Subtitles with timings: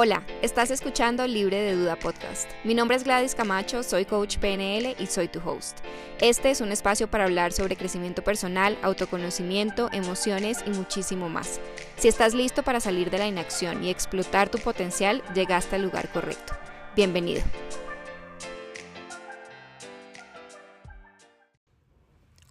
[0.00, 2.48] Hola, estás escuchando Libre de Duda Podcast.
[2.62, 5.78] Mi nombre es Gladys Camacho, soy coach PNL y soy tu host.
[6.20, 11.58] Este es un espacio para hablar sobre crecimiento personal, autoconocimiento, emociones y muchísimo más.
[11.96, 16.12] Si estás listo para salir de la inacción y explotar tu potencial, llegaste al lugar
[16.12, 16.52] correcto.
[16.94, 17.42] Bienvenido.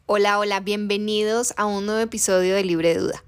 [0.05, 3.23] Hola, hola, bienvenidos a un nuevo episodio de Libre de Duda.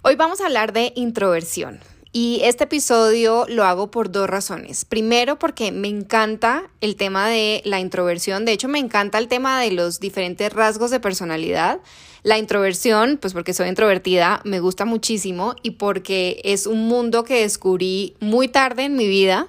[0.00, 1.80] Hoy vamos a hablar de introversión.
[2.18, 4.86] Y este episodio lo hago por dos razones.
[4.86, 8.46] Primero, porque me encanta el tema de la introversión.
[8.46, 11.78] De hecho, me encanta el tema de los diferentes rasgos de personalidad.
[12.22, 17.42] La introversión, pues porque soy introvertida, me gusta muchísimo y porque es un mundo que
[17.42, 19.48] descubrí muy tarde en mi vida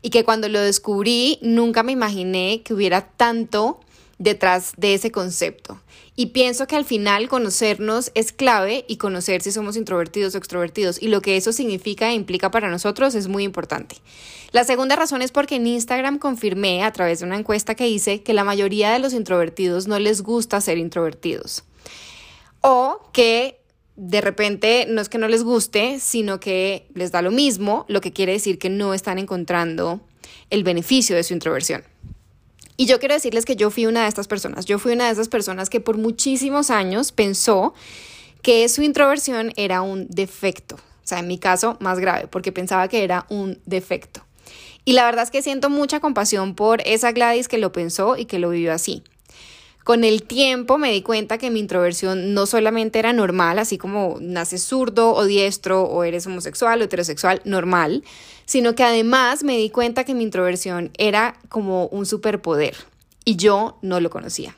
[0.00, 3.80] y que cuando lo descubrí nunca me imaginé que hubiera tanto
[4.24, 5.80] detrás de ese concepto.
[6.16, 11.00] Y pienso que al final conocernos es clave y conocer si somos introvertidos o extrovertidos
[11.00, 13.96] y lo que eso significa e implica para nosotros es muy importante.
[14.52, 18.22] La segunda razón es porque en Instagram confirmé a través de una encuesta que hice
[18.22, 21.64] que la mayoría de los introvertidos no les gusta ser introvertidos.
[22.60, 23.60] O que
[23.96, 28.00] de repente no es que no les guste, sino que les da lo mismo, lo
[28.00, 30.00] que quiere decir que no están encontrando
[30.50, 31.84] el beneficio de su introversión.
[32.76, 34.64] Y yo quiero decirles que yo fui una de estas personas.
[34.64, 37.74] Yo fui una de esas personas que por muchísimos años pensó
[38.42, 40.76] que su introversión era un defecto.
[40.76, 44.24] O sea, en mi caso, más grave, porque pensaba que era un defecto.
[44.84, 48.26] Y la verdad es que siento mucha compasión por esa Gladys que lo pensó y
[48.26, 49.02] que lo vivió así.
[49.84, 54.16] Con el tiempo me di cuenta que mi introversión no solamente era normal, así como
[54.18, 58.02] naces zurdo o diestro o eres homosexual o heterosexual, normal,
[58.46, 62.74] sino que además me di cuenta que mi introversión era como un superpoder
[63.26, 64.56] y yo no lo conocía.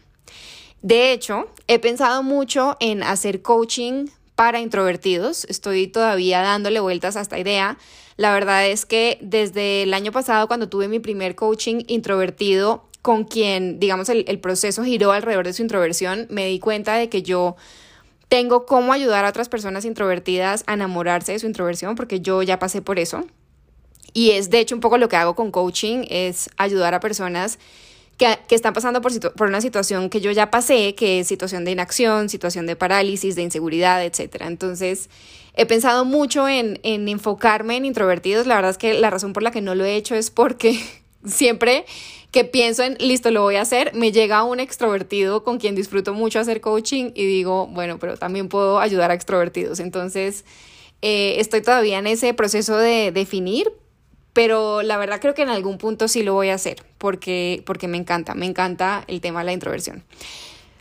[0.82, 5.44] De hecho, he pensado mucho en hacer coaching para introvertidos.
[5.46, 7.78] Estoy todavía dándole vueltas a esta idea.
[8.16, 13.22] La verdad es que desde el año pasado, cuando tuve mi primer coaching introvertido, con
[13.22, 17.54] quien, digamos, el, proceso giró alrededor de su introversión, me di cuenta de que yo
[18.28, 22.58] tengo cómo ayudar a otras personas introvertidas a enamorarse de su introversión, porque yo ya
[22.58, 23.24] pasé por eso.
[24.12, 27.60] Y es de hecho un poco lo que hago con coaching, es ayudar a personas
[28.16, 29.12] que, están pasando por,
[29.46, 33.42] una situación que yo ya pasé, que es situación de inacción, situación de parálisis, de
[33.42, 34.38] inseguridad, etc.
[34.40, 35.10] Entonces,
[35.54, 38.48] he pensado mucho en enfocarme en introvertidos.
[38.48, 40.82] La verdad es que la razón por la que no lo he hecho es porque
[41.24, 41.84] siempre
[42.30, 46.14] que pienso en, listo, lo voy a hacer, me llega un extrovertido con quien disfruto
[46.14, 49.80] mucho hacer coaching y digo, bueno, pero también puedo ayudar a extrovertidos.
[49.80, 50.44] Entonces,
[51.02, 53.72] eh, estoy todavía en ese proceso de definir,
[54.32, 57.88] pero la verdad creo que en algún punto sí lo voy a hacer porque, porque
[57.88, 60.04] me encanta, me encanta el tema de la introversión.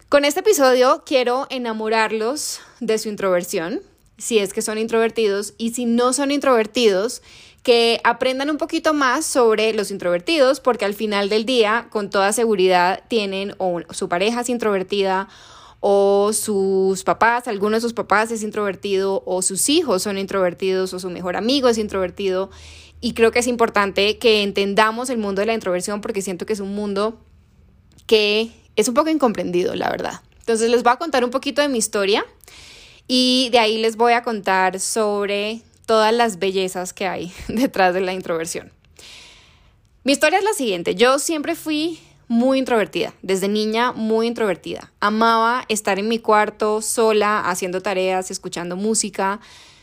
[0.10, 3.82] Con este episodio quiero enamorarlos de su introversión,
[4.18, 7.22] si es que son introvertidos, y si no son introvertidos,
[7.66, 12.32] que aprendan un poquito más sobre los introvertidos, porque al final del día, con toda
[12.32, 15.28] seguridad, tienen o su pareja es introvertida
[15.80, 21.00] o sus papás, alguno de sus papás es introvertido o sus hijos son introvertidos o
[21.00, 22.52] su mejor amigo es introvertido.
[23.02, 26.54] Y creo que es importante que entendamos el mundo de la introversión porque siento que
[26.54, 27.20] es un mundo
[28.06, 30.22] que es un poco incomprendido, la verdad.
[30.38, 32.28] Entonces les voy a contar un poquito de mi historia
[33.08, 38.02] y de ahí les voy a contar sobre todas las bellezas que hay detrás de
[38.02, 38.72] la introversión.
[40.04, 40.96] Mi historia es la siguiente.
[40.96, 44.92] Yo siempre fui muy introvertida, desde niña muy introvertida.
[45.00, 49.40] Amaba estar en mi cuarto sola, haciendo tareas, escuchando música,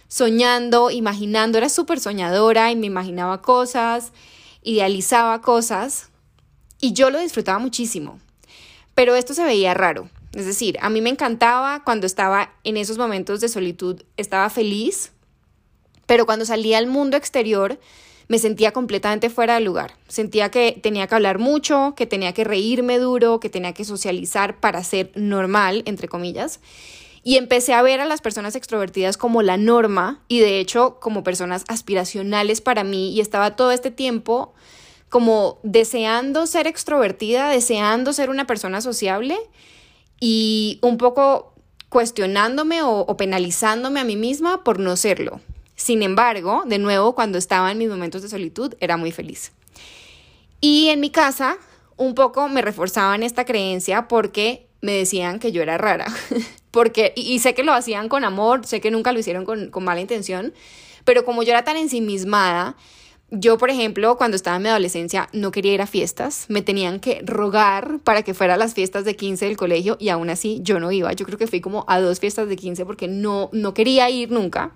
[0.09, 1.59] soñando, imaginando.
[1.59, 4.13] Era súper soñadora y me imaginaba cosas,
[4.63, 6.11] idealizaba cosas
[6.81, 8.21] y yo lo disfrutaba muchísimo.
[8.95, 10.11] Pero esto se veía raro.
[10.35, 15.13] Es decir, a mí me encantaba cuando estaba en esos momentos de solitud, estaba feliz,
[16.13, 17.81] pero cuando salía al mundo exterior
[18.29, 19.95] me sentía completamente fuera de lugar.
[20.09, 24.61] Sentía que tenía que hablar mucho, que tenía que reírme duro, que tenía que socializar
[24.61, 26.61] para ser normal, entre comillas.
[27.23, 31.25] Y empecé a ver a las personas extrovertidas como la norma y de hecho como
[31.25, 34.53] personas aspiracionales para mí y estaba todo este tiempo
[35.09, 39.39] como deseando ser extrovertida, deseando ser una persona sociable
[40.21, 41.55] y un poco
[41.89, 45.41] cuestionándome o, o penalizándome a mí misma por no serlo.
[45.83, 49.51] Sin embargo, de nuevo, cuando estaba en mis momentos de solitud, era muy feliz.
[50.61, 51.59] Y en mi casa,
[51.97, 56.07] un poco me reforzaban esta creencia porque me decían que yo era rara.
[56.71, 59.83] porque, y, sé que lo hacían con amor, sé que nunca lo hicieron con, con
[59.83, 60.55] mala intención,
[61.05, 62.77] pero como yo era tan ensimismada,
[63.33, 67.01] yo, por ejemplo, cuando estaba en mi adolescencia no quería ir a fiestas, me tenían
[67.01, 70.61] que rogar para que fuera a las fiestas de 15 del colegio y aún así
[70.63, 71.13] yo no iba.
[71.13, 74.31] Yo creo que fui como a dos fiestas de 15 porque no, no quería ir
[74.31, 74.71] nunca.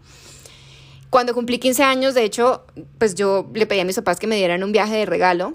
[1.11, 2.65] Cuando cumplí 15 años, de hecho,
[2.99, 5.55] pues yo le pedí a mis papás que me dieran un viaje de regalo.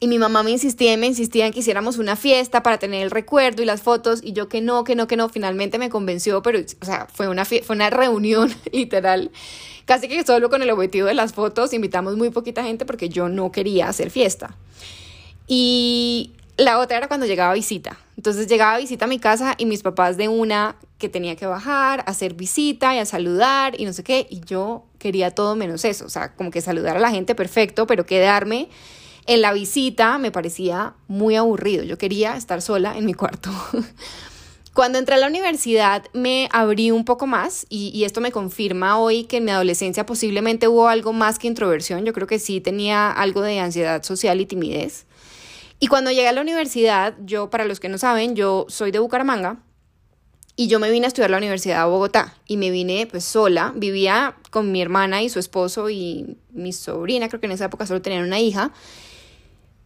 [0.00, 3.12] Y mi mamá me insistía me insistía en que hiciéramos una fiesta para tener el
[3.12, 4.20] recuerdo y las fotos.
[4.22, 5.28] Y yo que no, que no, que no.
[5.28, 9.30] Finalmente me convenció, pero, o sea, fue una, fue una reunión literal.
[9.84, 11.72] Casi que solo con el objetivo de las fotos.
[11.72, 14.56] Invitamos muy poquita gente porque yo no quería hacer fiesta.
[15.46, 17.98] Y la otra era cuando llegaba visita.
[18.16, 22.00] Entonces llegaba visita a mi casa y mis papás de una que tenía que bajar,
[22.00, 24.26] a hacer visita y a saludar y no sé qué.
[24.30, 26.04] Y yo quería todo menos eso.
[26.04, 28.68] O sea, como que saludar a la gente perfecto, pero quedarme
[29.26, 31.84] en la visita me parecía muy aburrido.
[31.84, 33.50] Yo quería estar sola en mi cuarto.
[34.74, 38.98] Cuando entré a la universidad me abrí un poco más y, y, esto me confirma
[38.98, 42.06] hoy que en mi adolescencia posiblemente hubo algo más que introversión.
[42.06, 45.04] Yo creo que sí tenía algo de ansiedad social y timidez.
[45.82, 49.00] Y cuando llegué a la universidad, yo, para los que no saben, yo soy de
[49.00, 49.56] Bucaramanga
[50.54, 53.24] y yo me vine a estudiar a la Universidad de Bogotá y me vine pues
[53.24, 57.64] sola, vivía con mi hermana y su esposo y mi sobrina, creo que en esa
[57.64, 58.70] época solo tenían una hija,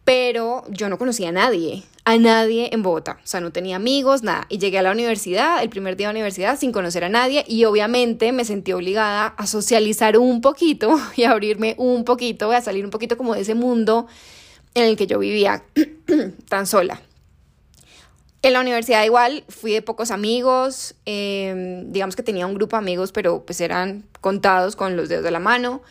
[0.03, 4.21] pero yo no conocía a nadie, a nadie en Bogotá, o sea, no tenía amigos,
[4.21, 7.09] nada, y llegué a la universidad, el primer día de la universidad, sin conocer a
[7.09, 7.43] nadie.
[7.47, 12.85] Y obviamente me sentí obligada a socializar un poquito y abrirme un poquito, a salir
[12.85, 14.05] un poquito como de ese mundo
[14.77, 15.63] en el que yo vivía
[16.49, 17.01] tan sola.
[18.43, 22.83] En la universidad igual fui de pocos amigos, em, digamos que tenía un grupo de
[22.83, 25.81] amigos, pero pues eran contados con los dedos de la mano.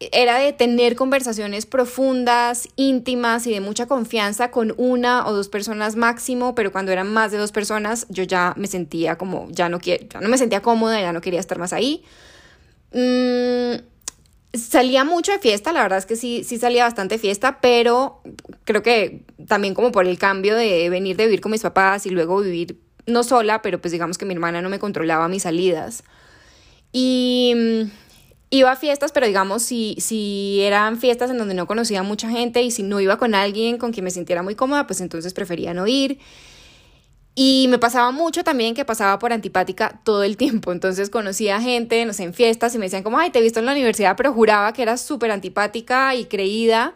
[0.00, 5.94] Era de tener conversaciones profundas, íntimas y de mucha confianza con una o dos personas
[5.94, 9.78] máximo, pero cuando eran más de dos personas yo ya me sentía como, ya no,
[9.78, 12.02] ya no me sentía cómoda, ya no quería estar más ahí.
[12.92, 13.90] Mm,
[14.52, 18.20] Salía mucho de fiesta, la verdad es que sí, sí salía bastante fiesta, pero
[18.64, 22.10] creo que también como por el cambio de venir de vivir con mis papás y
[22.10, 26.02] luego vivir no sola, pero pues digamos que mi hermana no me controlaba mis salidas.
[26.92, 27.90] Y mm,
[28.50, 32.62] iba a fiestas, pero digamos si, si eran fiestas en donde no conocía mucha gente
[32.62, 35.74] y si no iba con alguien con quien me sintiera muy cómoda, pues entonces prefería
[35.74, 36.18] no ir.
[37.34, 40.72] Y me pasaba mucho también que pasaba por antipática todo el tiempo.
[40.72, 43.60] Entonces conocía gente, no sé, en fiestas y me decían como, ay, te he visto
[43.60, 46.94] en la universidad, pero juraba que eras súper antipática y creída.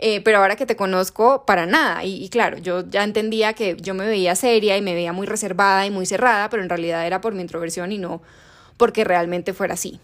[0.00, 2.04] Eh, pero ahora que te conozco, para nada.
[2.04, 5.26] Y, y, claro, yo ya entendía que yo me veía seria y me veía muy
[5.26, 8.22] reservada y muy cerrada, pero en realidad era por mi introversión y no
[8.78, 10.00] porque realmente fuera así.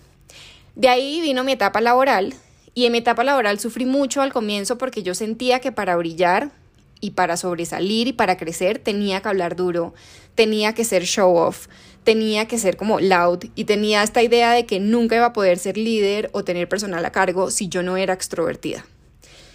[0.74, 2.34] De ahí vino mi etapa laboral
[2.74, 6.50] y en mi etapa laboral sufrí mucho al comienzo porque yo sentía que para brillar
[7.00, 9.94] y para sobresalir y para crecer tenía que hablar duro,
[10.34, 11.68] tenía que ser show off,
[12.04, 15.58] tenía que ser como loud y tenía esta idea de que nunca iba a poder
[15.58, 18.84] ser líder o tener personal a cargo si yo no era extrovertida.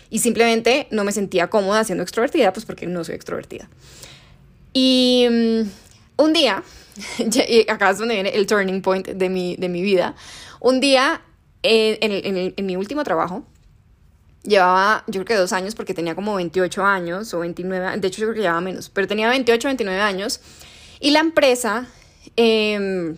[0.09, 3.69] Y simplemente no me sentía cómoda siendo extrovertida, pues porque no soy extrovertida.
[4.74, 5.62] Y mm,
[6.18, 6.63] un día,
[7.69, 10.15] acá es donde viene el turning point de mi, de mi vida,
[10.59, 11.21] un día
[11.62, 13.45] eh, en, en mi último trabajo,
[14.50, 18.22] Llevaba, yo creo que dos años porque tenía como 28 años o 29, de hecho
[18.22, 20.42] yo creo que llevaba menos, pero tenía 28, 29 años
[21.00, 21.86] y la empresa
[22.36, 23.16] em,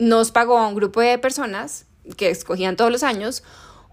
[0.00, 1.86] nos pagó a un grupo de personas
[2.16, 3.44] que escogían todos los años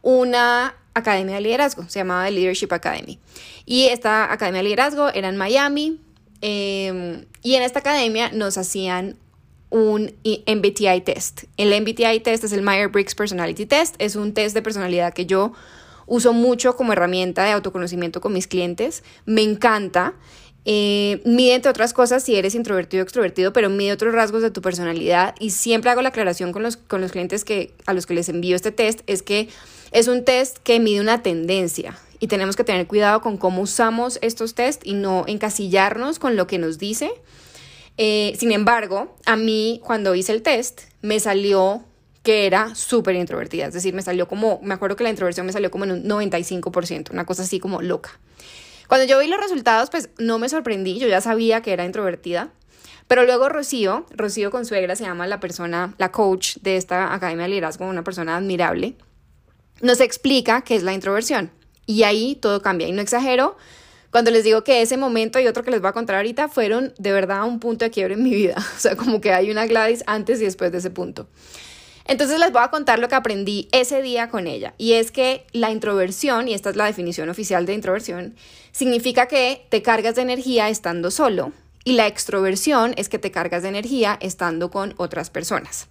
[0.01, 3.19] una academia de liderazgo, se llamaba The Leadership Academy.
[3.67, 6.01] Y esta academia de liderazgo era en Miami
[6.41, 9.15] em, y en esta academia nos hacían
[9.69, 11.43] un MBTI test.
[11.57, 15.53] El MBTI test es el Myers-Briggs Personality Test, es un test de personalidad que yo
[16.05, 20.13] uso mucho como herramienta de autoconocimiento con mis clientes, me encanta.
[20.65, 24.49] Eh, mide entre otras cosas si eres introvertido o extrovertido, pero mide otros rasgos de
[24.49, 28.05] tu personalidad y siempre hago la aclaración con los, con los clientes que, a los
[28.05, 29.49] que les envío este test, es que
[29.91, 34.17] es un test que mide una tendencia y tenemos que tener cuidado con cómo usamos
[34.21, 37.11] estos test y no encasillarnos con lo que nos dice.
[37.97, 41.83] Eh, sin embargo, a mí cuando hice el test me salió
[42.23, 43.67] que era súper introvertida.
[43.67, 46.03] Es decir, me salió como, me acuerdo que la introversión me salió como en un
[46.05, 48.17] 95%, una cosa así como loca.
[48.87, 52.51] Cuando yo vi los resultados, pues no me sorprendí, yo ya sabía que era introvertida.
[53.07, 57.49] Pero luego Rocío, Rocío Consuegra se llama la persona, la coach de esta Academia de
[57.49, 58.95] Liderazgo, una persona admirable,
[59.81, 61.51] nos explica qué es la introversión.
[61.85, 62.87] Y ahí todo cambia.
[62.87, 63.57] Y no exagero
[64.11, 66.93] cuando les digo que ese momento y otro que les voy a contar ahorita fueron
[66.97, 68.55] de verdad un punto de quiebre en mi vida.
[68.77, 71.27] O sea, como que hay una Gladys antes y después de ese punto.
[72.05, 74.73] Entonces les voy a contar lo que aprendí ese día con ella.
[74.77, 78.35] Y es que la introversión, y esta es la definición oficial de introversión,
[78.71, 81.53] significa que te cargas de energía estando solo.
[81.85, 85.87] Y la extroversión es que te cargas de energía estando con otras personas.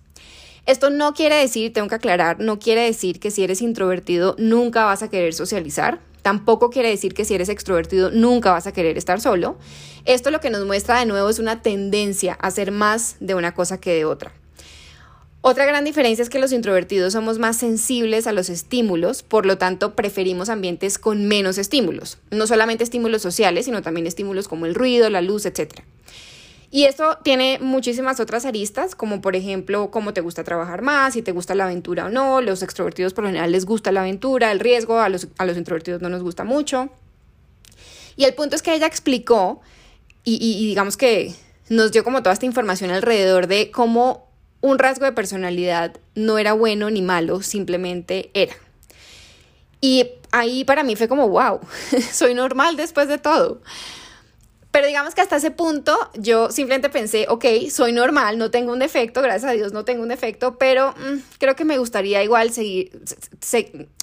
[0.65, 4.85] Esto no quiere decir, tengo que aclarar, no quiere decir que si eres introvertido nunca
[4.85, 5.99] vas a querer socializar.
[6.23, 9.57] Tampoco quiere decir que si eres extrovertido nunca vas a querer estar solo.
[10.05, 13.55] Esto lo que nos muestra de nuevo es una tendencia a hacer más de una
[13.55, 14.33] cosa que de otra.
[15.45, 19.59] Otra gran diferencia es que los introvertidos somos más sensibles a los estímulos, por lo
[19.59, 24.77] tanto preferimos ambientes con menos estímulos, no solamente estímulos sociales, sino también estímulos como el
[24.77, 25.81] ruido, la luz, etc.
[26.71, 31.23] Y esto tiene muchísimas otras aristas, como por ejemplo cómo te gusta trabajar más, si
[31.23, 34.53] te gusta la aventura o no, los extrovertidos por lo general les gusta la aventura,
[34.53, 36.89] el riesgo, a los, a los introvertidos no nos gusta mucho.
[38.15, 39.61] Y el punto es que ella explicó
[40.23, 41.35] y, y digamos que
[41.69, 44.32] nos dio como toda esta información alrededor de cómo
[44.63, 48.55] un rasgo de personalidad no era bueno ni malo, simplemente era.
[49.81, 51.61] Y ahí para mí fue como, wow,
[52.13, 53.61] soy normal después de todo.
[54.71, 58.79] Pero digamos que hasta ese punto yo simplemente pensé, ok, soy normal, no tengo un
[58.79, 62.53] defecto, gracias a Dios no tengo un defecto, pero mm, creo que me gustaría igual
[62.53, 62.99] seguir,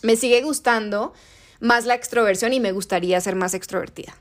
[0.04, 1.13] me sigue gustando
[1.60, 4.16] más la extroversión y me gustaría ser más extrovertida.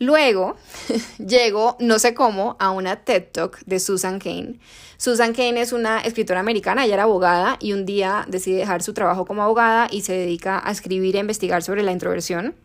[0.00, 0.56] Luego
[1.18, 4.58] llego, no sé cómo, a una TED Talk de Susan Kane.
[4.98, 8.92] Susan Kane es una escritora americana, ella era abogada y un día decide dejar su
[8.94, 12.56] trabajo como abogada y se dedica a escribir e investigar sobre la introversión.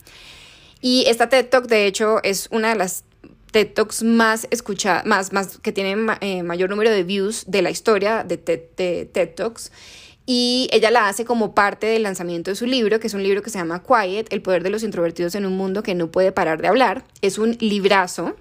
[0.82, 3.04] Y esta TED Talk, de hecho, es una de las
[3.52, 8.24] TED Talks más escuchadas, más, que tienen eh, mayor número de views de la historia
[8.24, 9.72] de TED Talks
[10.26, 13.44] y ella la hace como parte del lanzamiento de su libro, que es un libro
[13.44, 16.32] que se llama Quiet, El poder de los introvertidos en un mundo que no puede
[16.32, 17.04] parar de hablar.
[17.22, 18.36] Es un librazo,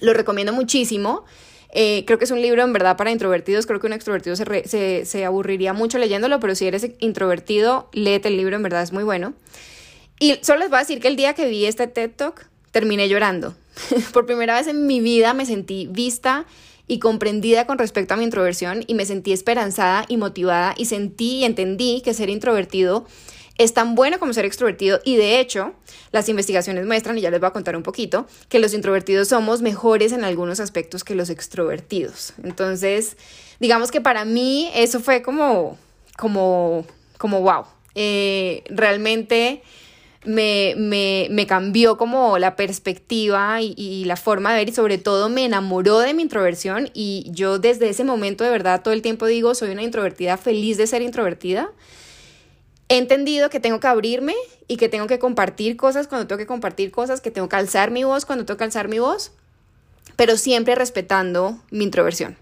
[0.00, 1.24] lo recomiendo muchísimo.
[1.74, 5.06] Eh, creo que es un libro en verdad para introvertidos, creo que un extrovertido se,
[5.06, 9.04] se, aburriría mucho leyéndolo, pero si eres introvertido, léete el libro, en verdad es muy
[9.04, 9.32] bueno.
[10.20, 13.08] Y solo les voy a decir que el día que vi este TED Talk, terminé
[13.08, 13.54] llorando.
[14.12, 16.44] Por primera vez en mi vida me sentí vista
[16.86, 21.38] y comprendida con respecto a mi introversión y me sentí esperanzada y motivada y sentí
[21.38, 23.06] y entendí que ser introvertido
[23.58, 25.72] es tan bueno como ser extrovertido y de hecho
[26.10, 29.62] las investigaciones muestran, y ya les voy a contar un poquito, que los introvertidos somos
[29.62, 32.34] mejores en algunos aspectos que los extrovertidos.
[32.42, 33.16] Entonces,
[33.60, 35.78] digamos que para mí eso fue como,
[36.16, 36.84] como,
[37.18, 37.64] como wow.
[37.94, 39.62] Eh, realmente
[40.24, 44.98] me, me, me cambió como la perspectiva y, y, la forma de ver y sobre
[44.98, 49.02] todo me enamoró de mi introversión y yo desde ese momento de verdad todo el
[49.02, 51.70] tiempo digo soy una introvertida feliz de ser introvertida.
[52.88, 54.34] He entendido que tengo que abrirme
[54.68, 57.90] y que tengo que compartir cosas cuando tengo que compartir cosas, que tengo que alzar
[57.90, 59.32] mi voz cuando tengo que alzar mi voz,
[60.16, 62.36] pero siempre respetando mi introversión.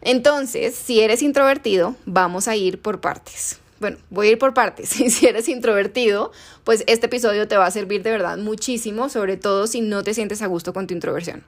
[0.00, 4.88] Entonces, si eres introvertido, vamos a ir por partes bueno, voy a ir por partes.
[4.88, 6.32] si eres introvertido,
[6.64, 10.14] pues este episodio te va a servir de verdad muchísimo, sobre todo si no te
[10.14, 11.44] sientes a gusto con tu introversión.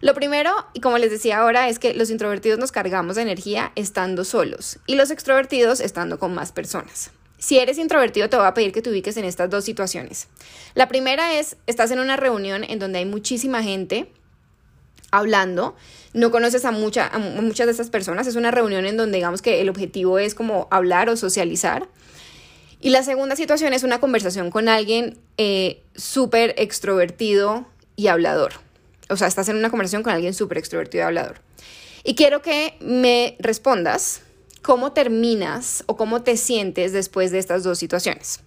[0.00, 3.72] Lo primero, y como les decía ahora, es que los introvertidos nos cargamos de energía
[3.74, 7.10] estando solos y los extrovertidos estando con más personas.
[7.38, 10.28] Si eres introvertido, te voy a pedir que te ubiques en estas dos situaciones.
[10.74, 14.10] La primera es, estás en una reunión en donde hay muchísima gente
[15.10, 15.76] hablando,
[16.14, 19.60] no conoces a, mucha, muchas de esas personas, es una reunión en donde digamos que
[19.60, 21.88] el objetivo es como hablar o socializar.
[22.80, 27.66] Y la segunda situación es una conversación con alguien eh, súper extrovertido
[27.96, 28.52] y hablador.
[29.08, 31.40] O sea, estás en una conversación con alguien súper extrovertido y hablador.
[32.04, 34.22] Y quiero que me respondas
[34.66, 38.40] cómo terminas o cómo te sientes después de estas dos situaciones.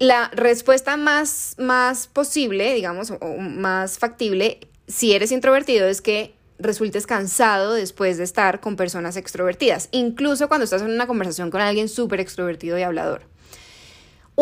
[0.00, 4.58] La respuesta más, más posible, digamos, o más factible,
[4.88, 10.64] si eres introvertido es que resultes cansado después de estar con personas extrovertidas, incluso cuando
[10.64, 13.29] estás en una conversación con alguien súper extrovertido y hablador.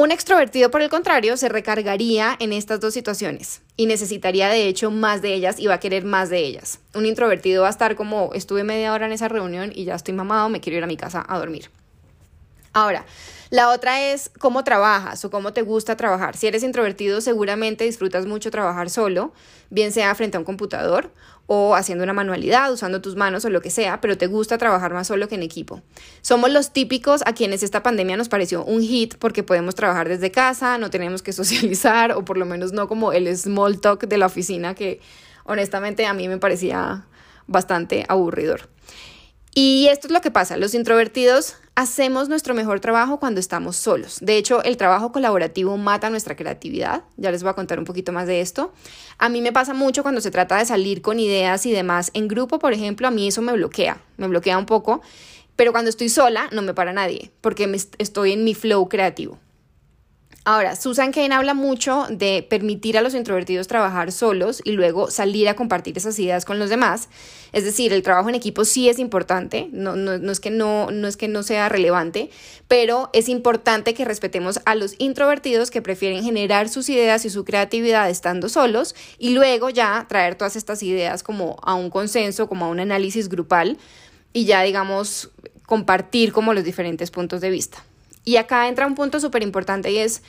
[0.01, 4.93] Un extrovertido, por el contrario, se recargaría en estas dos situaciones y necesitaría de hecho
[4.93, 6.79] más de ellas y va a querer más de ellas.
[6.95, 10.15] Un introvertido va a estar como estuve media hora en esa reunión y ya estoy
[10.15, 11.73] mamado, me quiero ir a mi casa a dormir.
[12.73, 13.07] Ahora,
[13.51, 16.37] la otra es cómo trabajas o cómo te gusta trabajar.
[16.37, 19.33] Si eres introvertido, seguramente disfrutas mucho trabajar solo,
[19.69, 21.11] bien sea frente a un computador
[21.51, 24.93] o haciendo una manualidad, usando tus manos o lo que sea, pero te gusta trabajar
[24.93, 25.81] más solo que en equipo.
[26.21, 30.31] Somos los típicos a quienes esta pandemia nos pareció un hit porque podemos trabajar desde
[30.31, 34.19] casa, no tenemos que socializar o por lo menos no como el small talk de
[34.19, 35.01] la oficina que
[35.45, 37.07] honestamente a mí me parecía
[37.47, 38.69] bastante aburridor.
[39.61, 44.19] Y esto es lo que pasa, los introvertidos hacemos nuestro mejor trabajo cuando estamos solos.
[44.21, 47.03] De hecho, el trabajo colaborativo mata nuestra creatividad.
[47.17, 48.73] Ya les voy a contar un poquito más de esto.
[49.19, 52.13] A mí me pasa mucho cuando se trata de salir con ideas y demás.
[52.15, 55.03] En grupo, por ejemplo, a mí eso me bloquea, me bloquea un poco.
[55.57, 59.41] Pero cuando estoy sola, no me para nadie, porque estoy en mi flow creativo.
[60.51, 65.47] Ahora, Susan Kane habla mucho de permitir a los introvertidos trabajar solos y luego salir
[65.47, 67.11] a compartir esas ideas con los demás.
[67.53, 71.07] Es decir, el trabajo en equipo sí es importante, no, no, es que no, no
[71.07, 72.31] es que no sea relevante,
[72.67, 77.45] pero es importante que respetemos a los introvertidos que prefieren generar sus ideas y su
[77.45, 82.65] creatividad estando solos y luego ya traer todas estas ideas como a un consenso, como
[82.65, 83.77] a un análisis grupal
[84.33, 85.31] y ya, digamos,
[85.67, 87.85] compartir como los diferentes puntos de vista.
[88.29, 90.21] Y acá entra un punto súper importante y es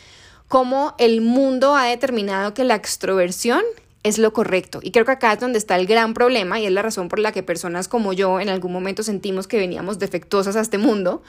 [0.48, 3.62] cómo el mundo ha determinado que la extroversión
[4.03, 4.79] es lo correcto.
[4.82, 7.20] Y creo que acá es donde está el gran problema y es la razón por
[7.20, 11.24] la que personas como yo en algún momento sentimos que veníamos defectuosas a este mundo,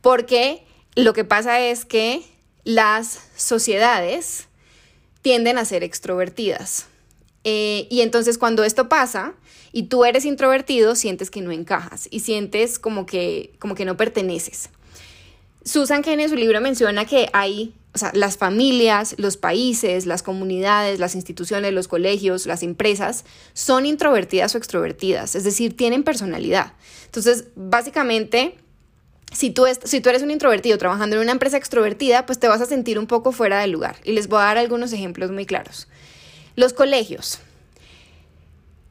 [0.00, 2.22] porque lo que pasa es que
[2.64, 4.48] las sociedades
[5.20, 6.86] tienden a ser extrovertidas.
[7.44, 9.34] Eh, y entonces cuando esto pasa
[9.70, 13.98] y tú eres introvertido, sientes que no encajas y sientes como que, como que no
[13.98, 14.70] perteneces.
[15.66, 20.22] Susan Kane en su libro menciona que hay o sea, las familias, los países, las
[20.22, 26.74] comunidades, las instituciones, los colegios, las empresas son introvertidas o extrovertidas, es decir, tienen personalidad.
[27.06, 28.58] Entonces, básicamente,
[29.32, 32.60] si tú, si tú eres un introvertido trabajando en una empresa extrovertida, pues te vas
[32.60, 33.96] a sentir un poco fuera del lugar.
[34.04, 35.88] Y les voy a dar algunos ejemplos muy claros.
[36.54, 37.38] Los colegios.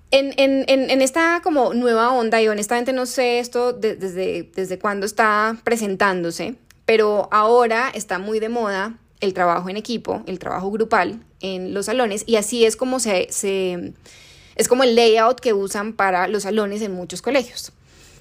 [0.10, 5.06] En, en, en, esta como nueva onda, y honestamente no sé esto desde, desde cuándo
[5.06, 11.20] está presentándose, pero ahora está muy de moda el trabajo en equipo, el trabajo grupal
[11.42, 13.28] en los salones y así es como se,
[14.56, 17.72] es como el layout que usan para los salones en muchos colegios.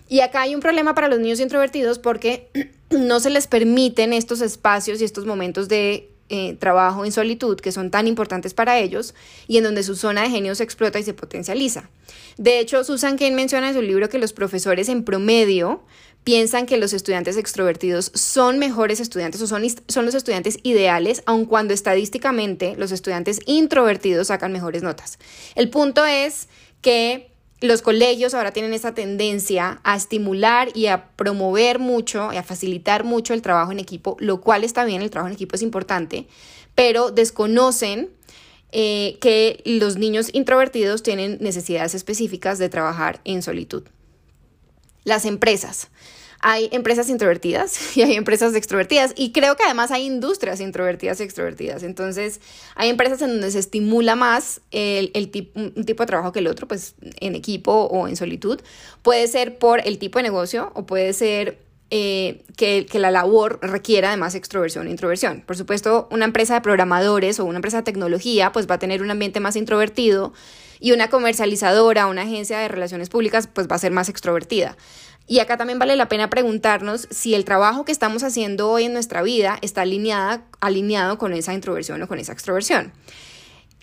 [0.08, 2.50] Y acá hay un problema para los niños introvertidos porque
[2.90, 7.70] no se les permiten estos espacios y estos momentos de eh, trabajo en solitud que
[7.70, 9.14] son tan importantes para ellos
[9.46, 11.90] y en donde su zona de genio se explota y se potencializa.
[12.38, 15.82] De hecho, Susan Kane menciona en su libro que los profesores en promedio
[16.24, 21.44] piensan que los estudiantes extrovertidos son mejores estudiantes o son, son los estudiantes ideales, aun
[21.44, 25.18] cuando estadísticamente los estudiantes introvertidos sacan mejores notas.
[25.54, 26.48] El punto es
[26.80, 32.42] que los colegios ahora tienen esta tendencia a estimular y a promover mucho y a
[32.42, 35.62] facilitar mucho el trabajo en equipo, lo cual está bien, el trabajo en equipo es
[35.62, 36.26] importante,
[36.74, 38.10] pero desconocen
[38.72, 43.84] eh, que los niños introvertidos tienen necesidades específicas de trabajar en solitud.
[45.04, 45.88] Las empresas
[46.46, 51.22] hay empresas introvertidas y hay empresas extrovertidas y creo que además hay industrias introvertidas y
[51.22, 51.82] extrovertidas.
[51.82, 52.40] Entonces
[52.76, 56.46] hay empresas en donde se estimula más el, tipo, un tipo de trabajo que el
[56.46, 58.60] otro, pues en equipo o en solitud.
[59.02, 61.58] Puede ser por el tipo de negocio o puede ser
[61.90, 65.42] eh, que, que, la labor requiera además extroversión e introversión.
[65.46, 69.00] Por supuesto, una empresa de programadores o una empresa de tecnología pues va a tener
[69.00, 70.34] un ambiente más introvertido
[70.78, 74.76] y una comercializadora, una agencia de relaciones públicas pues va a ser más extrovertida.
[75.26, 78.92] Y acá también vale la pena preguntarnos si el trabajo que estamos haciendo hoy en
[78.92, 82.92] nuestra vida está alineada, alineado con esa introversión o con esa extroversión.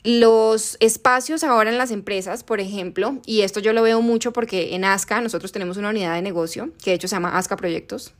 [0.03, 4.75] Los espacios ahora en las empresas, por ejemplo, y esto yo lo veo mucho porque
[4.75, 8.13] en ASCA nosotros tenemos una unidad de negocio que de hecho se llama ASCA Proyectos,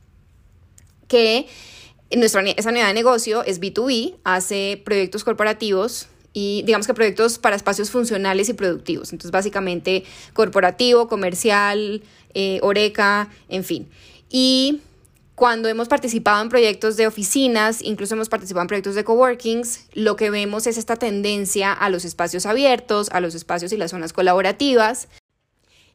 [1.08, 1.46] que
[2.16, 7.56] nuestra, esa unidad de negocio es B2B, hace proyectos corporativos y digamos que proyectos para
[7.56, 9.12] espacios funcionales y productivos.
[9.12, 12.02] Entonces, básicamente corporativo, comercial,
[12.34, 13.88] eh, Oreca, en fin.
[14.30, 14.80] Y
[15.34, 20.16] cuando hemos participado en proyectos de oficinas, incluso hemos participado en proyectos de coworkings, lo
[20.16, 24.12] que vemos es esta tendencia a los espacios abiertos, a los espacios y las zonas
[24.12, 25.08] colaborativas.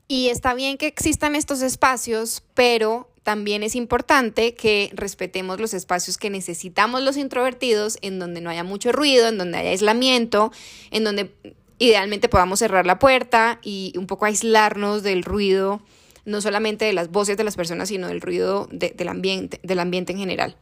[0.08, 6.18] Y está bien que existan estos espacios, pero también es importante que respetemos los espacios
[6.18, 10.52] que necesitamos los introvertidos, en donde no haya mucho ruido, en donde haya aislamiento,
[10.92, 11.36] en donde
[11.78, 15.82] idealmente podamos cerrar la puerta y un poco aislarnos del ruido,
[16.24, 20.14] no solamente de las voces de las personas, sino del ruido del, ambiente, del ambiente
[20.14, 20.56] en general.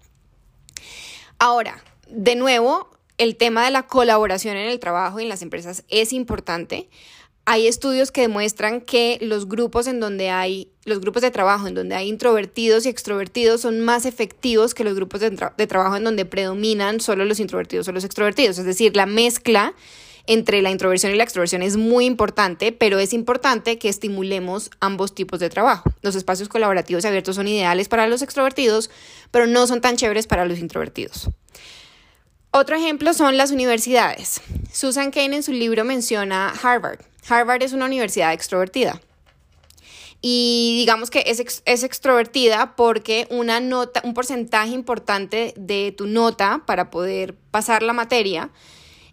[1.38, 5.84] Ahora, de nuevo, el tema de la colaboración en el trabajo y en las empresas
[5.90, 6.90] es importante
[7.46, 11.76] hay estudios que demuestran que los grupos en donde hay, los grupos de trabajo en
[11.76, 15.30] donde hay introvertidos y extrovertidos son más efectivos que los grupos de,
[15.68, 18.58] trabajo en donde predominan solo los introvertidos o los extrovertidos.
[18.58, 19.76] Es decir, la mezcla
[20.28, 25.14] entre la introversión y la extroversión es muy importante, pero es importante que estimulemos ambos
[25.14, 25.92] tipos de trabajo.
[26.02, 28.90] Los espacios colaborativos abiertos son ideales para los extrovertidos,
[29.30, 31.30] pero no son tan chéveres para los introvertidos.
[32.50, 34.42] Otro ejemplo son las universidades.
[34.74, 37.02] Susan Kane en su libro menciona Harvard.
[37.28, 39.02] Harvard es una universidad extrovertida.
[40.22, 46.64] Y digamos que es, es, extrovertida porque una nota, un porcentaje importante de tu nota
[46.66, 48.50] para poder pasar la materia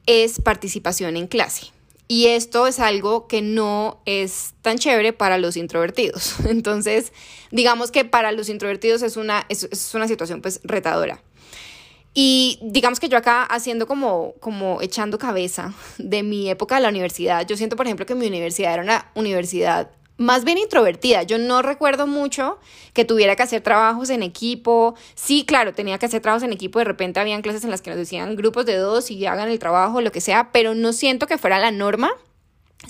[0.06, 1.66] es participación en clase.
[2.08, 6.40] Y esto es algo que no es tan chévere para los introvertidos.
[6.46, 7.12] Entonces,
[7.50, 11.22] digamos que para los introvertidos es una, es, una situación pues retadora.
[12.14, 16.88] Y digamos que yo acá haciendo como, como echando cabeza de mi época de la
[16.88, 21.22] universidad, yo siento, por ejemplo, que mi universidad era una universidad más bien introvertida.
[21.22, 22.58] Yo no recuerdo mucho
[22.92, 24.94] que tuviera que hacer trabajos en equipo.
[25.14, 26.78] Sí, claro, tenía que hacer trabajos en equipo.
[26.78, 29.58] De repente habían clases en las que nos decían grupos de dos y hagan el
[29.58, 32.10] trabajo, lo que sea, pero no siento que fuera la norma.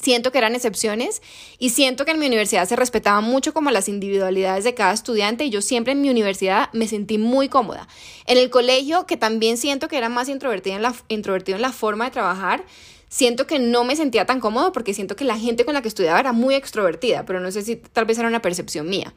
[0.01, 1.21] Siento que eran excepciones
[1.59, 5.45] y siento que en mi universidad se respetaba mucho como las individualidades de cada estudiante
[5.45, 7.87] y yo siempre en mi universidad me sentí muy cómoda.
[8.27, 11.73] En el colegio, que también siento que era más introvertida en la, introvertido en la
[11.73, 12.65] forma de trabajar,
[13.09, 15.89] siento que no me sentía tan cómodo porque siento que la gente con la que
[15.89, 19.13] estudiaba era muy extrovertida, pero no sé si tal vez era una percepción mía.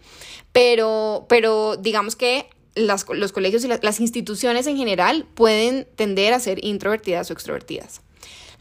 [0.52, 6.40] Pero, pero digamos que las, los colegios y las instituciones en general pueden tender a
[6.42, 8.02] ser introvertidas o extrovertidas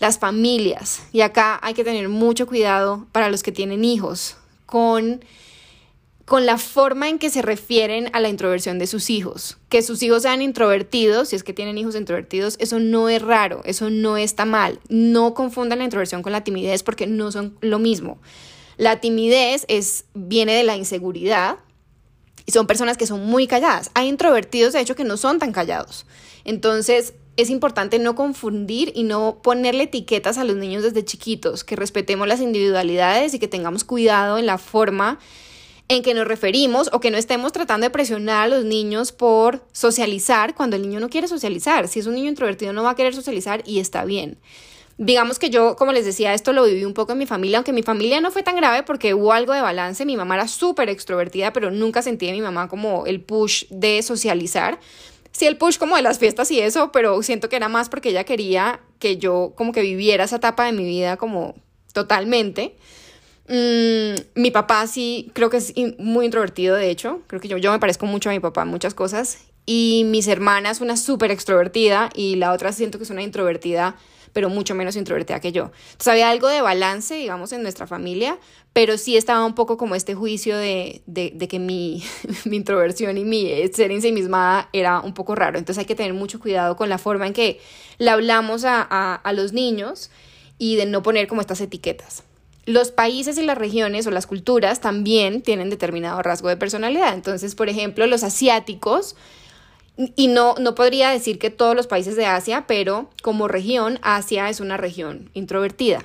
[0.04, 1.00] las familias.
[1.12, 4.36] Y acá hay que tener mucho cuidado para los que tienen hijos
[4.66, 5.24] con,
[6.26, 9.56] con la forma en que se refieren a la introversión de sus hijos.
[9.70, 13.62] Que sus hijos sean introvertidos, si es que tienen hijos introvertidos, eso no es raro,
[13.64, 14.78] eso no está mal.
[14.90, 18.18] No confundan la introversión con la timidez porque no son lo mismo.
[18.76, 21.60] La timidez es, viene de la inseguridad
[22.44, 23.90] y son personas que son muy calladas.
[23.94, 26.04] Hay introvertidos, de hecho, que no son tan callados.
[26.44, 31.76] Entonces, es importante no confundir y no ponerle etiquetas a los niños desde chiquitos, que
[31.76, 35.18] respetemos las individualidades y que tengamos cuidado en la forma
[35.88, 39.66] en que nos referimos o que no estemos tratando de presionar a los niños por
[39.72, 41.88] socializar cuando el niño no quiere socializar.
[41.88, 44.38] Si es un niño introvertido no va a querer socializar y está bien.
[44.96, 47.72] Digamos que yo, como les decía, esto lo viví un poco en mi familia, aunque
[47.72, 50.06] mi familia no fue tan grave porque hubo algo de balance.
[50.06, 54.02] Mi mamá era súper extrovertida, pero nunca sentí de mi mamá como el push de
[54.02, 54.78] socializar
[55.34, 58.10] sí el push como de las fiestas y eso, pero siento que era más porque
[58.10, 61.54] ella quería que yo como que viviera esa etapa de mi vida como
[61.92, 62.76] totalmente.
[63.48, 67.72] Mm, mi papá sí creo que es muy introvertido, de hecho, creo que yo, yo
[67.72, 69.38] me parezco mucho a mi papá en muchas cosas.
[69.66, 73.96] Y mis hermanas, una súper extrovertida y la otra siento que es una introvertida
[74.34, 75.70] pero mucho menos introvertida que yo.
[75.92, 78.36] Entonces había algo de balance, digamos, en nuestra familia,
[78.74, 81.02] pero sí estaba un poco como este juicio de,
[81.48, 82.02] que mi,
[82.44, 85.56] mi, introversión y mi ser ensimismada era un poco raro.
[85.56, 87.60] Entonces hay que tener mucho cuidado con la forma en que
[87.98, 90.10] le hablamos a, a los niños
[90.58, 92.24] y de no poner como estas etiquetas.
[92.66, 97.14] Los países y las regiones o las culturas también tienen determinado rasgo de personalidad.
[97.14, 99.14] Entonces, por ejemplo, los asiáticos
[99.96, 104.48] y no, no podría decir que todos los países de Asia, pero como región, Asia
[104.48, 106.04] es una región introvertida.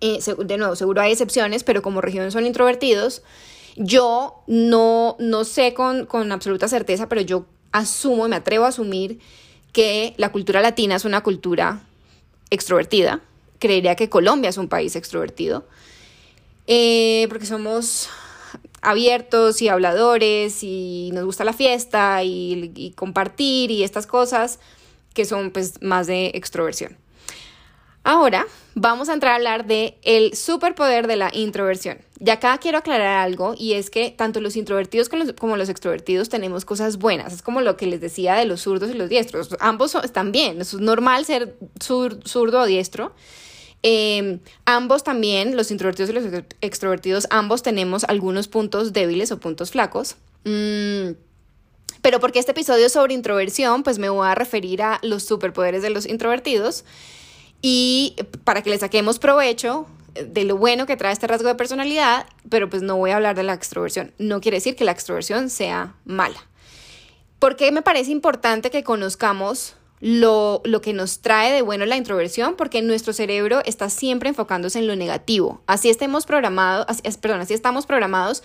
[0.00, 3.22] Eh, de nuevo, seguro hay excepciones, pero como región son introvertidos.
[3.76, 9.18] Yo no, no sé con, con absoluta certeza, pero yo asumo, me atrevo a asumir
[9.72, 11.82] que la cultura latina es una cultura
[12.50, 13.20] extrovertida.
[13.58, 15.66] Creería que Colombia es un país extrovertido.
[16.66, 18.08] Eh, porque somos
[18.84, 24.60] abiertos y habladores y nos gusta la fiesta y, compartir y estas cosas
[25.14, 26.96] que son pues más de extroversión.
[28.02, 31.98] Ahora vamos a entrar a hablar de el superpoder de la introversión.
[32.20, 36.64] Y acá quiero aclarar algo y es que tanto los introvertidos como los, extrovertidos tenemos
[36.64, 37.32] cosas buenas.
[37.32, 39.56] Es como lo que les decía de los zurdos y los diestros.
[39.60, 40.60] Ambos están bien.
[40.60, 43.14] Es normal ser zurdo o diestro.
[43.86, 46.24] Em, ambos también, los introvertidos y los
[46.62, 50.16] extrovertidos, ambos tenemos algunos puntos débiles o puntos flacos.
[50.44, 51.10] Mm,
[52.00, 55.82] pero porque este episodio es sobre introversión, pues me voy a referir a los superpoderes
[55.82, 56.86] de los introvertidos
[57.60, 62.26] y para que le saquemos provecho de lo bueno que trae este rasgo de personalidad,
[62.48, 64.14] pero pues no voy a hablar de la extroversión.
[64.16, 66.42] No quiere decir que la extroversión sea mala.
[67.38, 72.82] Porque me parece importante que conozcamos lo, que nos trae de bueno la introversión, porque
[72.82, 75.62] nuestro cerebro está siempre enfocándose en lo negativo.
[75.66, 76.86] Así estemos programados,
[77.22, 78.42] perdón, así estamos programados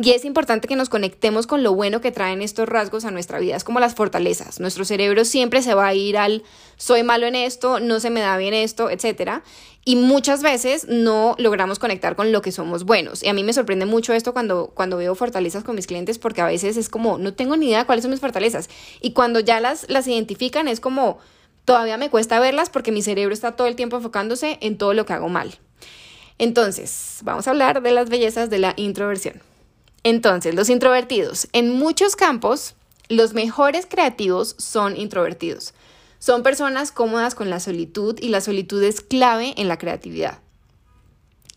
[0.00, 3.40] y es importante que nos conectemos con lo bueno que traen estos rasgos a nuestra
[3.40, 4.60] vida, es como las fortalezas.
[4.60, 6.44] Nuestro cerebro siempre se va a ir al
[6.76, 9.42] soy malo en esto, no se me da bien esto, etc.
[9.84, 13.24] Y muchas veces no logramos conectar con lo que somos buenos.
[13.24, 16.42] Y a mí me sorprende mucho esto cuando, cuando veo fortalezas con mis clientes porque
[16.42, 18.70] a veces es como, no tengo ni idea cuáles son mis fortalezas.
[19.00, 21.18] Y cuando ya las, las identifican es como,
[21.64, 25.06] todavía me cuesta verlas porque mi cerebro está todo el tiempo enfocándose en todo lo
[25.06, 25.58] que hago mal.
[26.38, 29.47] Entonces, vamos a hablar de las bellezas de la introversión.
[30.04, 31.48] Entonces, los introvertidos.
[31.52, 32.74] En muchos campos,
[33.08, 35.74] los mejores creativos son introvertidos.
[36.18, 40.40] Son personas cómodas con la solitud y la solitud es clave en la creatividad.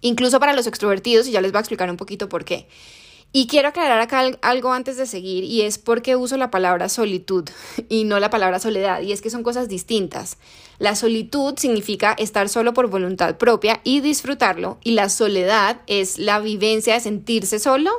[0.01, 2.67] Incluso para los extrovertidos, y ya les voy a explicar un poquito por qué.
[3.33, 7.49] Y quiero aclarar acá algo antes de seguir, y es porque uso la palabra solitud
[7.89, 10.37] y no la palabra soledad, y es que son cosas distintas.
[10.79, 16.39] La solitud significa estar solo por voluntad propia y disfrutarlo, y la soledad es la
[16.39, 17.91] vivencia de sentirse solo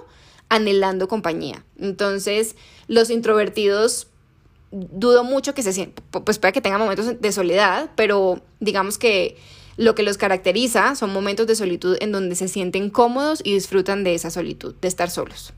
[0.52, 1.64] anhelando compañía.
[1.78, 4.08] Entonces, los introvertidos
[4.70, 9.38] dudo mucho que se sientan, pues puede que tengan momentos de soledad, pero digamos que
[9.78, 14.04] lo que los caracteriza son momentos de solitud en donde se sienten cómodos y disfrutan
[14.04, 15.54] de esa solitud, de estar solos.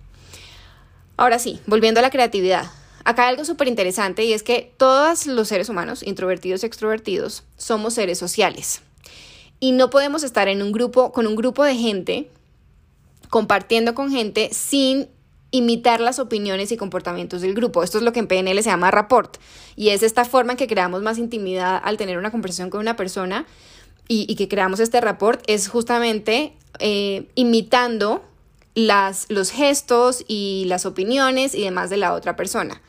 [1.17, 2.71] Ahora sí, volviendo a la creatividad.
[3.05, 7.43] Acá hay algo súper interesante y es que todos los seres humanos, introvertidos y extrovertidos,
[7.57, 8.81] somos seres sociales.
[9.61, 12.29] y no podemos estar en un grupo con un grupo de gente
[13.35, 15.09] compartiendo con gente sin
[15.51, 17.83] imitar las opiniones y comportamientos del grupo.
[17.83, 19.39] Esto es lo que en PNL se llama rapport
[19.75, 22.95] y es esta forma en que creamos más intimidad al tener una conversación con una
[22.95, 23.45] persona
[24.07, 28.25] y, que creamos este rapport es justamente eh, imitando
[28.77, 32.83] las, los gestos y las opiniones y demás de la otra persona,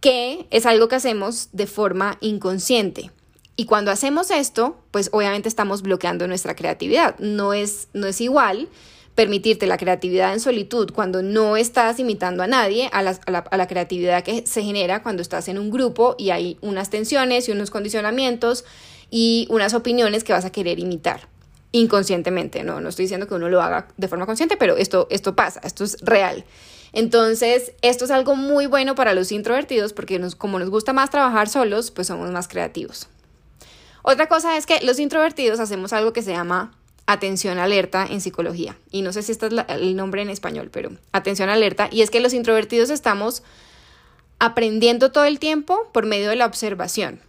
[0.00, 3.12] que es algo que hacemos de forma inconsciente.
[3.54, 7.16] Y cuando hacemos esto, pues obviamente estamos bloqueando nuestra creatividad.
[7.20, 8.68] No es, no es igual
[9.20, 13.66] permitirte la creatividad en solitud cuando no estás imitando a nadie, a la, a la,
[13.66, 17.70] creatividad que se genera cuando estás en un grupo y hay unas tensiones y unos
[17.70, 18.64] condicionamientos
[19.10, 21.28] y unas opiniones que vas a querer imitar
[21.72, 25.36] inconscientemente, no, no estoy diciendo que uno lo haga de forma consciente, pero esto, esto
[25.36, 26.46] pasa, esto es real.
[26.94, 31.10] Entonces, esto es algo muy bueno para los introvertidos porque nos, como nos gusta más
[31.10, 33.06] trabajar solos, pues somos más creativos.
[34.02, 36.72] Otra cosa es que los introvertidos hacemos algo que se llama
[37.12, 38.78] atención alerta en psicología.
[38.90, 41.88] Y no sé si este es el nombre en español, pero atención alerta.
[41.90, 43.42] Y es que los introvertidos estamos
[44.38, 47.20] aprendiendo todo el tiempo por medio de la observación.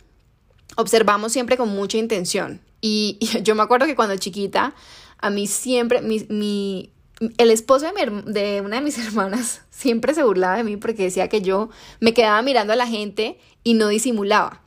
[0.76, 2.62] Observamos siempre con mucha intención.
[2.80, 4.76] Y, yo me acuerdo que cuando chiquita,
[5.17, 6.91] a mí siempre, mi,
[7.38, 11.28] el esposo de, de, una de mis hermanas siempre se burlaba de mí porque decía
[11.28, 14.62] que yo me quedaba mirando a la gente y no disimulaba.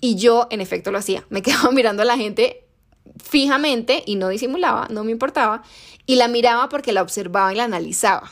[0.00, 1.26] Y yo, en efecto, lo hacía.
[1.28, 2.65] Me quedaba mirando a la gente
[3.22, 5.62] fijamente y no disimulaba, no me importaba.
[6.06, 8.30] Y la miraba porque la observaba y la analizaba.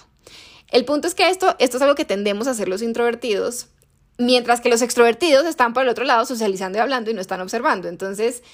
[0.71, 3.69] El punto es que esto, esto es algo que tendemos a hacer los introvertidos
[4.17, 7.41] Mientras que los extrovertidos están por el otro lado socializando y hablando y no están
[7.41, 7.89] observando.
[7.89, 8.45] Entonces,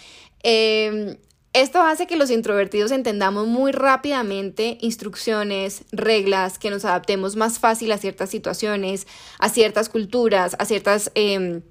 [0.43, 1.19] em,
[1.53, 7.93] esto hace que los introvertidos entendamos muy rápidamente instrucciones, reglas, que nos adaptemos más fácil
[7.93, 9.07] a ciertas situaciones,
[9.39, 11.63] a ciertas culturas, a ciertas em,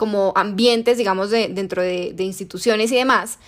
[0.00, 3.38] como ambientes, digamos, dentro de, de instituciones y demás,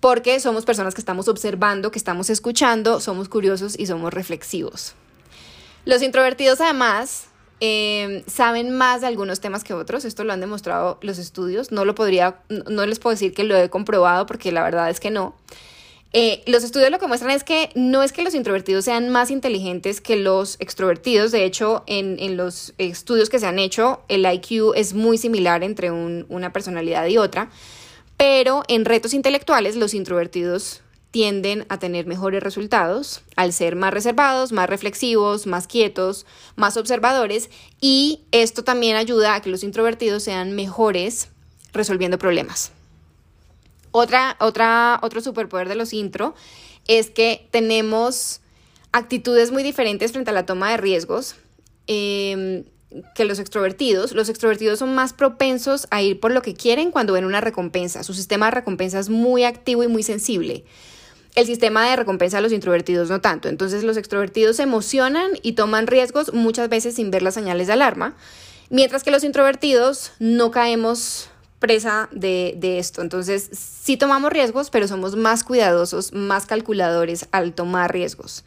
[0.00, 4.94] porque somos personas que estamos observando, que estamos escuchando, somos curiosos y somos reflexivos.
[5.84, 10.98] Los introvertidos además Em, saben más de algunos temas que otros, esto lo han demostrado
[11.00, 14.62] los estudios, no lo podría, no les puedo decir que lo he comprobado porque la
[14.62, 15.34] verdad es que no.
[16.18, 19.30] Eh, los estudios lo que muestran es que no es que los introvertidos sean más
[19.30, 24.24] inteligentes que los extrovertidos, de hecho en, en los estudios que se han hecho el
[24.24, 27.50] IQ es muy similar entre una personalidad y otra,
[28.16, 34.52] pero en retos intelectuales los introvertidos tienden a tener mejores resultados al ser más reservados,
[34.52, 36.24] más reflexivos, más quietos,
[36.54, 41.28] más observadores y esto también ayuda a que los introvertidos sean mejores
[41.74, 42.72] resolviendo problemas.
[43.96, 46.34] Otra, otra, otro superpoder de los intro
[46.86, 48.42] es que tenemos
[48.92, 51.36] actitudes muy diferentes frente a la toma de riesgos.
[51.86, 52.64] Em,
[53.14, 54.12] que los extrovertidos.
[54.12, 58.02] Los extrovertidos son más propensos a ir por lo que quieren cuando ven una recompensa.
[58.04, 60.64] Su sistema de recompensa es muy activo y muy sensible
[61.36, 63.48] el sistema de recompensa a los introvertidos no tanto.
[63.48, 67.74] Entonces los extrovertidos se emocionan y toman riesgos muchas veces sin ver las señales de
[67.74, 68.16] alarma,
[68.70, 71.28] mientras que los introvertidos no caemos
[71.58, 73.02] presa de, de esto.
[73.02, 78.44] Entonces sí tomamos riesgos, pero somos más cuidadosos, más calculadores al tomar riesgos.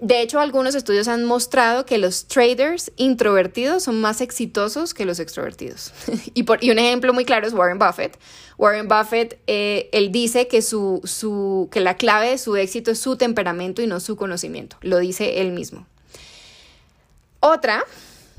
[0.00, 5.18] De hecho, algunos estudios han mostrado que los traders introvertidos son más exitosos que los
[5.18, 5.92] extrovertidos.
[6.34, 8.16] y, por, y un ejemplo muy claro es Warren Buffett.
[8.58, 13.00] Warren Buffett, eh, él dice que, su, su, que la clave de su éxito es
[13.00, 14.76] su temperamento y no su conocimiento.
[14.82, 15.86] Lo dice él mismo.
[17.40, 17.84] Otra,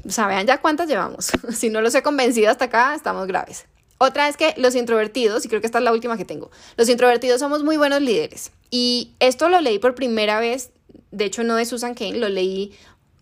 [0.08, 1.30] o sea, vean ya cuántas llevamos.
[1.54, 3.66] si no los he convencido hasta acá, estamos graves.
[4.00, 6.90] Otra es que los introvertidos, y creo que esta es la última que tengo, los
[6.90, 8.52] introvertidos somos muy buenos líderes.
[8.72, 10.72] Y esto lo leí por primera vez
[11.12, 12.74] de hecho no de Susan Kane, lo leí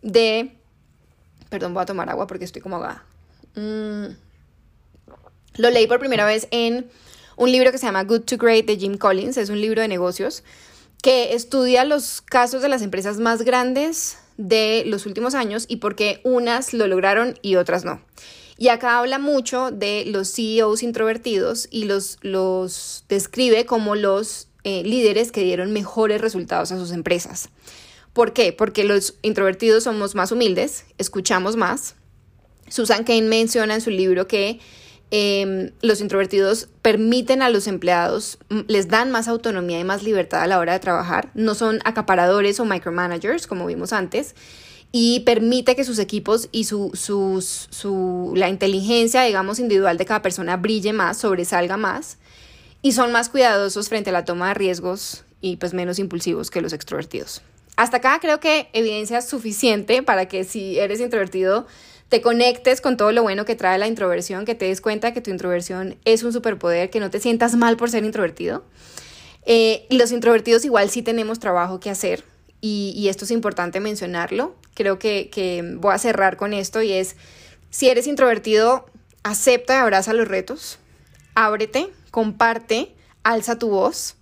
[0.01, 0.51] de...
[1.49, 3.03] Perdón, voy a tomar agua porque estoy como ahogada.
[3.55, 4.15] Mm.
[5.55, 6.89] Lo leí por primera vez en
[7.35, 9.87] un libro que se llama Good to Great de Jim Collins, es un libro de
[9.87, 10.43] negocios
[11.01, 15.95] que estudia los casos de las empresas más grandes de los últimos años y por
[15.95, 18.01] qué unas lo lograron y otras no.
[18.57, 24.83] Y acá habla mucho de los CEOs introvertidos y los, los describe como los eh,
[24.83, 27.49] líderes que dieron mejores resultados a sus empresas.
[28.13, 28.51] ¿Por qué?
[28.51, 31.95] Porque los introvertidos somos más humildes, escuchamos más.
[32.67, 34.59] Susan Kane menciona en su libro que
[35.11, 40.47] em, los introvertidos permiten a los empleados, les dan más autonomía y más libertad a
[40.47, 44.35] la hora de trabajar, no son acaparadores o micromanagers como vimos antes,
[44.91, 50.57] y permite que sus equipos y su, su, la inteligencia, digamos, individual de cada persona
[50.57, 52.17] brille más, sobresalga más
[52.81, 56.61] y son más cuidadosos frente a la toma de riesgos y pues menos impulsivos que
[56.61, 57.41] los extrovertidos.
[57.75, 61.67] Hasta acá creo que evidencia suficiente para que si eres introvertido
[62.09, 65.19] te conectes con todo lo bueno que trae la introversión, que te des cuenta que
[65.19, 68.63] tu introversión es un superpoder, que no te sientas mal por ser introvertido.
[69.45, 72.23] Eh, los introvertidos igual sí tenemos trabajo que hacer
[72.95, 74.55] y, esto es importante mencionarlo.
[74.73, 77.15] Creo que, que voy a cerrar con esto y es,
[77.69, 78.85] si eres introvertido,
[79.23, 80.79] acepta y abraza los retos,
[81.35, 84.15] ábrete, comparte, alza tu voz.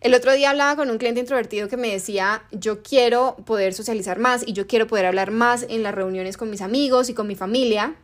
[0.00, 4.18] El otro día hablaba con un cliente introvertido que me decía, yo quiero poder socializar
[4.20, 7.26] más y yo quiero poder hablar más en las reuniones con mis amigos y con
[7.26, 7.96] mi familia.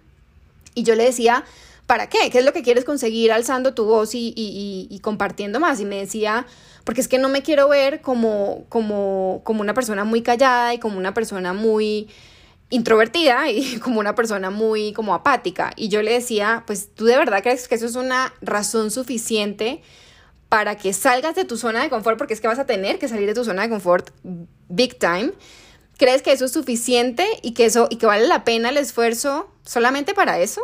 [0.74, 1.44] Y yo le decía,
[1.87, 2.30] ¿para qué?
[2.33, 5.78] ¿Qué es lo que quieres conseguir alzando tu voz y, y compartiendo más?
[5.78, 6.46] Y me decía,
[6.85, 10.79] porque es que no me quiero ver como, como, como una persona muy callada y
[10.79, 12.09] como una persona muy
[12.68, 15.73] introvertida y como una persona muy como apática.
[15.77, 19.81] Y yo le decía, pues tú de verdad crees que eso es una razón suficiente
[20.51, 23.09] para que salgas de tu zona de confort, porque es que vas a tener que
[23.09, 24.11] salir de tu zona de confort
[24.68, 25.33] big time.
[25.97, 29.49] ¿Crees que eso es suficiente y que eso y que vale la pena el esfuerzo
[29.64, 30.61] solamente para eso?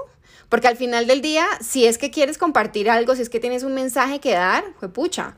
[0.49, 3.63] Porque al final del día, si es que quieres compartir algo, si es que tienes
[3.63, 5.37] un mensaje que dar, fue pucha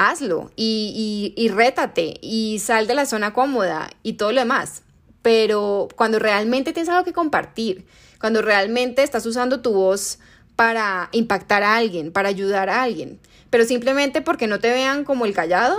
[0.00, 4.82] hazlo y, y, y rétate y sal de la zona cómoda y todo lo demás.
[5.20, 7.84] Pero cuando realmente tienes algo que compartir,
[8.18, 10.18] cuando realmente estás usando tu voz
[10.56, 15.26] para impactar a alguien, para ayudar a alguien, pero simplemente porque no te vean como
[15.26, 15.78] el callado,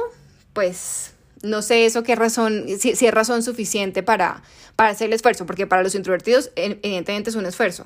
[0.54, 4.44] pues no sé eso qué razón, si, es razón suficiente para,
[4.76, 7.86] para hacer el esfuerzo, porque para los introvertidos evidentemente es un esfuerzo.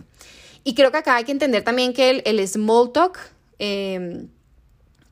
[0.66, 3.20] Y creo que acá hay que entender también que el, small talk
[3.60, 4.26] eh,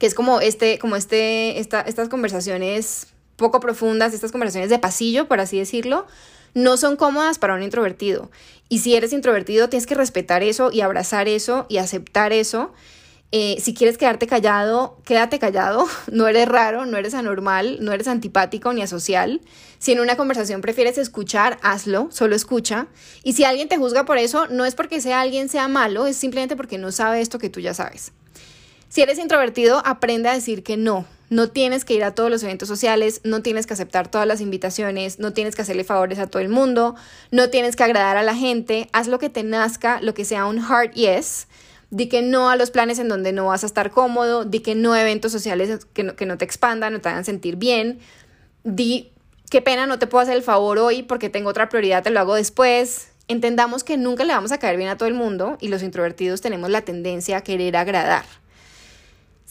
[0.04, 5.40] que es como este, como este, estas conversaciones poco profundas, estas conversaciones de pasillo, por
[5.40, 6.08] así decirlo,
[6.54, 8.30] no son cómodas para un introvertido.
[8.68, 12.74] Y si eres introvertido, tienes que respetar eso y abrazar eso y aceptar eso.
[13.32, 15.88] Eh, si quieres quedarte callado, quédate callado.
[16.12, 19.40] No eres raro, no eres anormal, no eres antipático ni asocial.
[19.80, 22.88] Si en una conversación prefieres escuchar, hazlo, solo escucha.
[23.24, 26.18] Y si alguien te juzga por eso, no es porque sea alguien sea malo, es
[26.18, 28.12] simplemente porque no sabe esto que tú ya sabes.
[28.94, 31.08] Si eres introvertido, aprende a decir que no.
[31.32, 34.40] No tienes que ir a todos los eventos sociales, no tienes que aceptar todas las
[34.40, 36.94] invitaciones, no tienes que hacerle favores a todo el mundo,
[37.32, 40.46] no tienes que agradar a la gente, haz lo que te nazca, lo que sea
[40.46, 41.48] un hard yes.
[41.90, 44.76] Di que no a los planes en donde no vas a estar cómodo, di que
[44.76, 47.98] no a eventos sociales que no, que no te expandan, no te hagan sentir bien.
[48.64, 49.10] Di,
[49.50, 52.20] qué pena, no te puedo hacer el favor hoy porque tengo otra prioridad, te lo
[52.20, 53.08] hago después.
[53.28, 56.42] Entendamos que nunca le vamos a caer bien a todo el mundo y los introvertidos
[56.42, 58.43] tenemos la tendencia a querer agradar.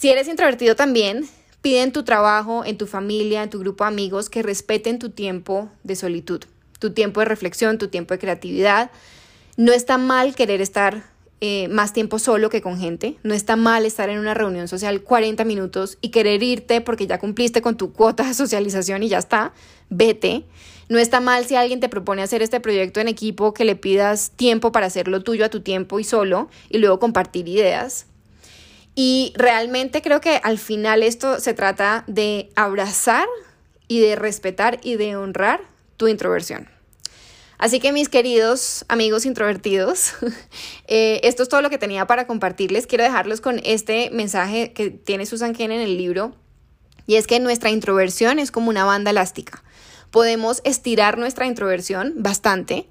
[0.03, 1.29] Si eres introvertido también,
[1.61, 5.11] pide en tu trabajo, en tu familia, en tu grupo de amigos que respeten tu
[5.11, 6.43] tiempo de solitud,
[6.81, 8.91] tu tiempo de reflexión, tu tiempo de creatividad.
[9.57, 11.05] No está mal querer estar
[11.41, 13.17] eh, más tiempo solo que con gente.
[13.23, 17.21] No está mal estar en una reunión social 40 minutos y querer irte porque ya
[17.21, 19.53] cumpliste con tu cuota de socialización y ya está.
[19.89, 20.47] Vete.
[20.89, 24.33] No está mal si alguien te propone hacer este proyecto en equipo que le pidas
[24.33, 28.07] tiempo para hacerlo tuyo a tu tiempo y solo y luego compartir ideas.
[28.95, 33.27] Y realmente creo que al final esto se trata de abrazar
[33.89, 35.61] y de respetar y de honrar
[35.97, 36.69] tu introversión.
[37.59, 40.15] Así que mis queridos amigos introvertidos,
[40.89, 42.87] eh, esto es todo lo que tenía para compartirles.
[42.87, 46.35] Quiero dejarlos con este mensaje que tiene Susan Ken en el libro,
[47.07, 49.63] y es que nuestra introversión es como una banda elástica.
[50.11, 52.89] Podemos estirar nuestra introversión bastante,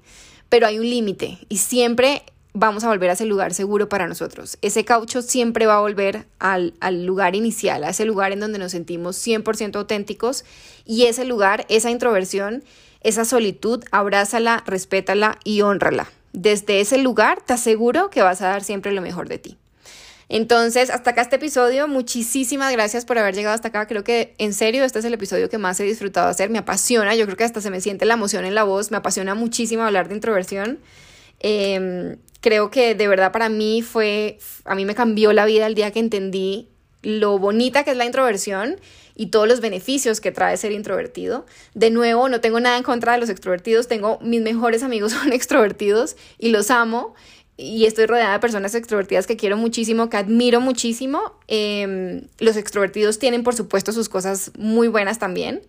[0.48, 2.22] pero hay un límite y siempre
[2.54, 4.58] vamos a volver a ese lugar seguro para nosotros.
[4.62, 8.72] Ese caucho siempre va a volver al, lugar inicial, a ese lugar en donde nos
[8.72, 10.44] sentimos 100% auténticos
[10.84, 12.62] y ese lugar, esa introversión,
[13.00, 16.10] esa solitud, abrázala, respétala y honrala.
[16.32, 19.58] Desde ese lugar te aseguro que vas a dar siempre lo mejor de ti.
[20.28, 21.88] Entonces, hasta acá este episodio.
[21.88, 23.86] Muchísimas gracias por haber llegado hasta acá.
[23.86, 26.48] Creo que en serio este es el episodio que más he disfrutado hacer.
[26.48, 27.14] Me apasiona.
[27.14, 28.90] Yo creo que hasta se me siente la emoción en la voz.
[28.90, 30.78] Me apasiona muchísimo hablar de introversión.
[31.40, 35.74] Eh, creo que de verdad para mí fue, a mí me cambió la vida el
[35.74, 36.68] día que entendí
[37.02, 38.76] lo bonita que es la introversión
[39.14, 41.46] y todos los beneficios que trae ser introvertido.
[41.74, 45.32] De nuevo, no tengo nada en contra de los extrovertidos, tengo mis mejores amigos son
[45.32, 47.14] extrovertidos y los amo
[47.56, 51.34] y estoy rodeada de personas extrovertidas que quiero muchísimo, que admiro muchísimo.
[51.46, 55.62] Em, los extrovertidos tienen, por supuesto, sus cosas muy buenas también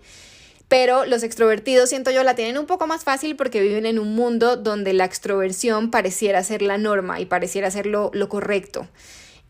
[0.74, 4.16] pero los extrovertidos, siento yo, la tienen un poco más fácil porque viven en un
[4.16, 8.88] mundo donde la extroversión pareciera ser la norma y pareciera ser lo, correcto.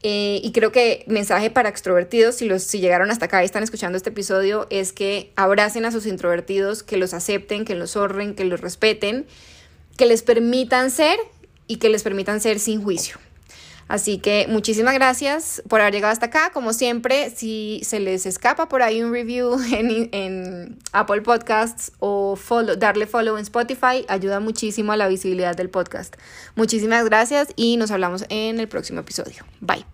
[0.02, 3.64] Eh, y creo que mensaje para extrovertidos, si, los, si llegaron hasta acá y están
[3.64, 8.36] escuchando este episodio, es que abracen a sus introvertidos, que los acepten, que los honren,
[8.36, 9.26] que los respeten,
[9.96, 11.18] que les permitan ser
[11.68, 13.16] y que les permitan ser sin juicio.
[13.94, 16.50] Así que muchísimas gracias por haber llegado hasta acá.
[16.52, 22.36] Como siempre, si se les escapa por ahí un review en, Apple Podcasts o
[22.80, 26.16] darle follow en Spotify, ayuda muchísimo a la visibilidad del podcast.
[26.56, 29.46] Muchísimas gracias y nos hablamos en el próximo episodio.
[29.62, 29.93] Bye.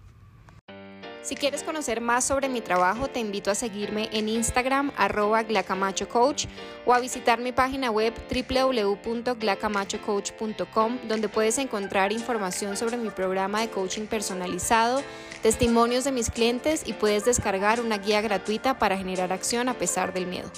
[1.30, 6.48] Si quieres conocer más sobre mi trabajo, te invito a seguirme en Instagram arroba glacamachocoach
[6.88, 13.70] o a visitar mi página web www.glacamachocoach.com donde puedes encontrar información sobre mi programa de
[13.70, 15.04] coaching personalizado,
[15.44, 20.14] testimonios de mis clientes y puedes descargar una guía gratuita para generar acción a pesar
[20.14, 20.50] del miedo.